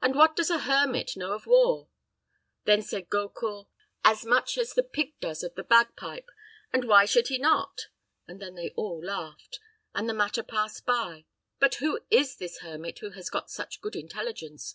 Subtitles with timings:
[0.00, 1.90] and what does a hermit know of war?'
[2.64, 3.68] Then said Gaucourt,
[4.06, 6.30] 'As much as the pig does of the bagpipe;
[6.72, 7.88] and why should he not?'
[8.26, 9.60] and then they all laughed,
[9.94, 11.26] and the matter passed by.
[11.58, 14.74] But who is this hermit who has got such good intelligence?